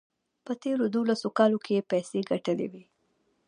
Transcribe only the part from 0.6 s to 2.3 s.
تېرو دولسو کالو کې یې پیسې